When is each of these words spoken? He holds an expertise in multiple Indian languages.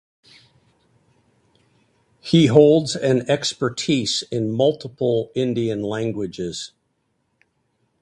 He 2.21 2.47
holds 2.47 2.95
an 2.95 3.21
expertise 3.29 4.23
in 4.31 4.51
multiple 4.51 5.31
Indian 5.35 5.83
languages. 5.83 6.71